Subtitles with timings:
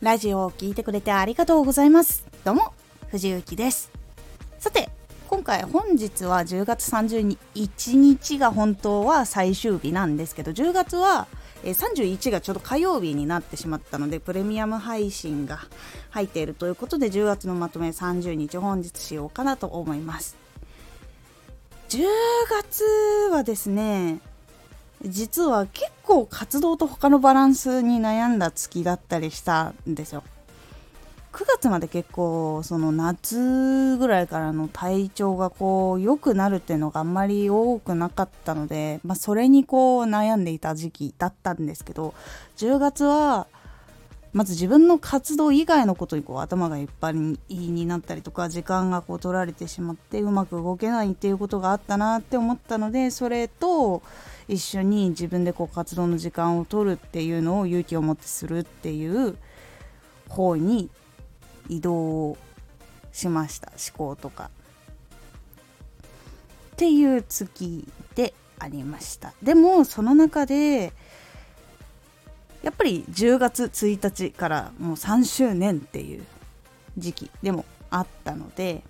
[0.00, 2.24] ラジオを聴いてくれてありがとうございます。
[2.42, 2.72] どうも
[3.10, 3.92] 藤幸です。
[4.58, 4.88] さて
[5.28, 11.28] 今回本日は10月31日が本当は最終日なんですけど10月は
[11.64, 15.58] 31がちょうど火曜日になってしまったのでプレミアム配信が
[16.08, 20.38] 入っているということで10月のまとめ30日本日しようかなと思います。
[21.90, 21.98] 10
[22.48, 22.84] 月
[23.30, 24.20] はですね
[25.02, 30.22] 実は結構活動と他のバランスに悩んだ月だったりしたんですよ。
[31.32, 42.14] 9月まで結構その夏ぐらいからの体調がこう良くなるっていうのがあんまり多くなかったので、まあ、それにこう悩んでいた時期だったんですけど
[42.56, 43.46] 10月は
[44.32, 54.02] まず自分の活動以外のことにこう頭がいっぱいになったりとか時間がこう取られてしまってうまく動けないっていうことがあったなって思ったのでそれと
[54.50, 59.36] 一緒に自分でこう活動の時間を取るっていうのを勇気を持ってするっていう
[60.28, 60.90] 方に
[61.68, 62.36] 移動
[63.12, 64.50] しました思考とか。
[66.72, 70.94] っていう月でありましたでもその中で
[72.62, 76.24] やっぱり10月1日からもう3周年っていう
[76.96, 78.82] 時期でもあったので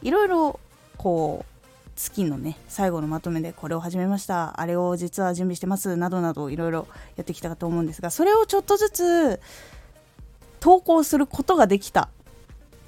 [0.00, 0.58] いろいろ
[0.96, 1.49] こう
[2.00, 4.58] 月のね最後のまとめでこれを始めました。
[4.58, 9.40] あれを実は準備してますなどなどいろいろやってきたかと思うんですがそれをちょっとずつ
[10.60, 12.08] 投稿することができた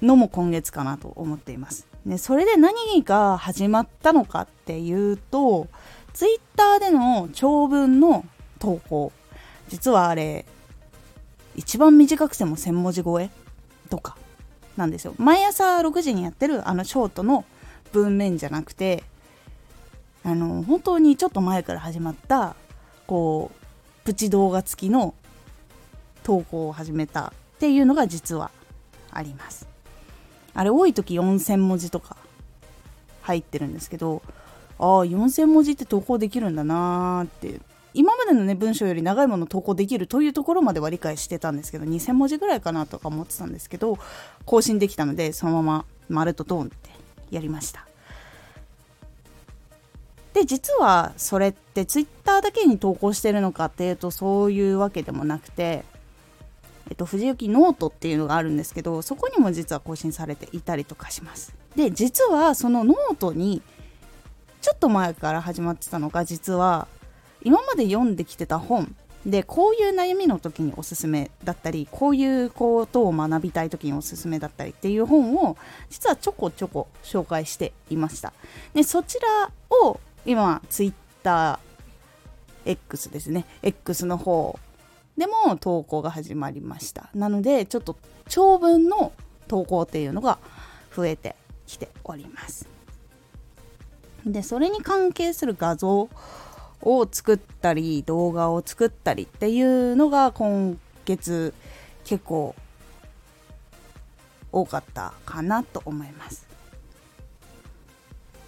[0.01, 1.87] のも今月かなと思っています。
[2.05, 5.67] ね、それで何が始まったのかっていうと
[6.13, 8.25] Twitter での長文の
[8.59, 9.11] 投稿。
[9.69, 10.45] 実はあれ
[11.55, 13.29] 一番短くても1000文字超え
[13.89, 14.17] とか
[14.75, 15.13] なんですよ。
[15.17, 17.45] 毎朝6時にやってるあのショートの
[17.93, 19.03] 文面じゃなくて
[20.25, 22.55] あの本当にちょっと前から始まった
[23.07, 25.13] こうプチ動画付きの
[26.23, 28.51] 投稿を始めたっていうのが実は
[29.11, 29.67] あります
[30.53, 32.17] あれ多い時4000文字とか
[33.21, 34.21] 入ってるんですけど
[34.79, 37.61] ああ4000文字って投稿できるんだなーって
[37.93, 43.99] 今までのね文章より長いもの投稿できるというところまでは理解してたんですけど2000文字ぐらいかなとか思ってたんですけど
[44.45, 46.92] 更新できたのでそのまま丸とトーンって
[47.33, 47.85] やりました。
[50.33, 55.85] で実はそれってツイッターだけに投稿してるのかっていうとそういうわけでもなくて
[56.89, 61.53] えっと、藤雪ノートっていうのがあるんですけどそこにも実は更新されていたりとかします。
[61.75, 63.61] で実はそのノートに
[64.61, 66.87] ちょっと前から始まってたのが実は
[67.41, 75.55] 今まで読んできてた本でこういう悩みの時におすすめだったりこういうことを学びたい時におすすめだったりっていう本を
[75.89, 78.33] 実はちょこちょこ紹介していました。
[78.73, 81.57] でそちらを今 TwitterX
[83.11, 83.45] ですね。
[83.61, 84.59] X の方
[85.17, 87.09] でも投稿が始まりました。
[87.13, 87.95] なのでちょっと
[88.27, 89.13] 長文の
[89.47, 90.37] 投稿っていうのが
[90.93, 91.35] 増えて
[91.65, 92.67] きております。
[94.25, 96.09] でそれに関係する画像
[96.83, 101.53] を作ったり動画を作ったりっていうのが今月
[102.05, 102.55] 結構
[104.51, 106.47] 多かったかなと思います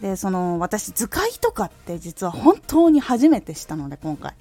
[0.02, 4.34] でその私図解とかって実は本当に初めてしたので今回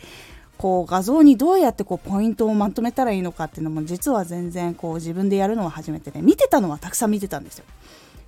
[0.59, 7.65] こう画像にどうやってこうポイントをまとめたらいいのかっていうのも実は全然こう自分でやるのは初めてで見てたのはたくさん見てたんですよ。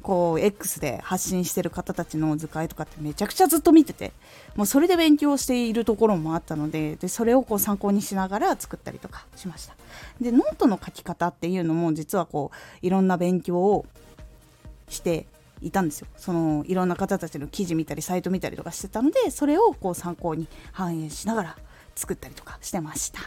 [0.07, 4.13] こう X で発信してる方たちの図解とかってめちゃくちゃずっと見てて
[4.55, 9.75] もうそれで勉強しているところもあったのででそれをこう参考にしながら作ったりとかしました。
[10.21, 13.85] でノートの書き方っていうのも実はこういろんな勉強を
[14.89, 15.27] して
[15.61, 16.07] いたんですよ。
[16.17, 21.57] そのいろんな方たちの記事見たりサイト見たりとかしてたのでそれをこう参考に反映しながら
[21.97, 23.21] 作ったりとかしてました。
[23.23, 23.25] っ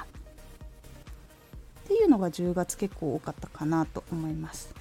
[1.89, 4.73] ていうのが10月結構多かったかなと思います。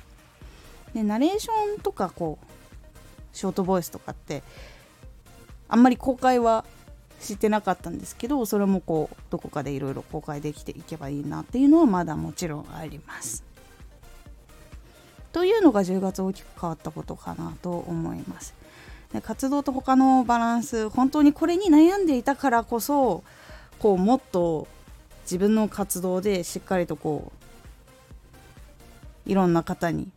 [0.98, 2.46] でナレーションとかこう
[3.36, 4.42] ショートボイスとかって
[5.68, 6.64] あんまり公開は
[7.20, 13.44] してなかったんですけどそれもこうどこかでいろいろ公開できていけばいいなっていうのはまだもちろんあります。
[15.30, 18.54] というのが10月大きく変わったことかなと思います。
[19.12, 23.22] で活動と他のバランス本当にこれに悩んでいたからこそ
[23.78, 24.66] こうもっと
[25.22, 27.32] 自分の活動でしっかりとこ
[29.26, 30.08] ういろんな方に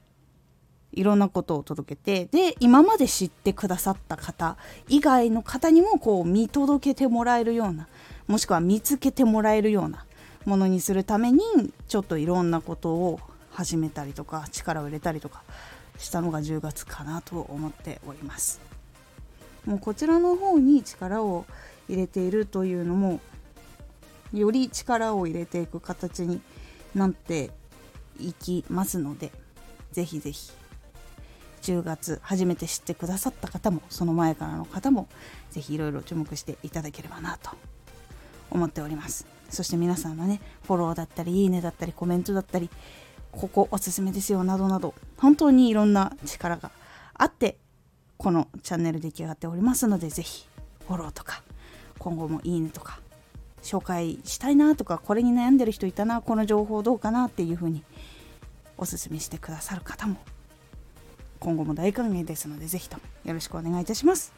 [0.93, 4.57] いろんなことを届けてで今まで知ってくださった方
[4.87, 7.87] 以外の方にもこう見届けてもらえるような
[8.27, 10.05] もしくは見つけてもらえるような
[10.45, 11.41] ものにするために
[11.87, 13.19] ちょっといろんなことを
[13.51, 15.43] 始めたりとか力を入れたりとか
[15.97, 18.61] したのが10月かなと思っております。
[19.65, 21.45] もうこちらの方に力を
[21.87, 23.19] 入れているというのも
[24.33, 26.41] より力を入れていく形に
[26.95, 27.51] なって
[28.19, 29.31] いきますので
[29.91, 30.51] ぜひぜひ
[31.61, 35.07] 10月初めて知ってくださった方もその前からの方も
[35.51, 37.51] ぜひいろいろ注目していただければなと
[38.49, 39.25] 思っております。
[39.49, 42.69] そして皆さんのねフォローだったりいいねだったりコメントだったり
[43.31, 46.71] ここおすすめですよなどなど本当にいろんな力が
[47.13, 47.57] あって
[48.17, 50.47] このチャンネル出来上がっておりますのでぜひ
[50.87, 51.43] フォローとか
[51.99, 52.99] 今後もいいねとか
[53.61, 57.83] 紹介したいなとかこれに悩んでる人いたなこの情報どうかなっていうふうに
[58.77, 60.17] おすすめしてくださる方も
[61.41, 64.31] 今後も大歓迎ですのでぜひともよろしくお願いいたします。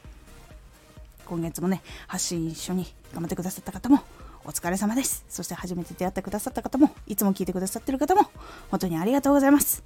[1.26, 4.00] 今月もね発信一緒に頑張ってくださった方も
[4.46, 5.26] お疲れ様です。
[5.28, 8.24] そして初めて出会ってくださった方もいつも聞いてくださってる方も
[8.72, 9.84] 本当にありがとうございます。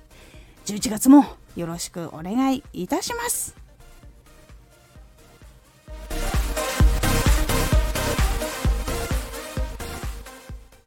[0.67, 1.25] 11月も
[1.55, 3.66] よろしくお願いいたします。